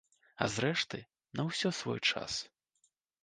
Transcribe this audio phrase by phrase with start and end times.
[0.43, 0.97] А зрэшты,
[1.39, 2.39] на ўсё свой час.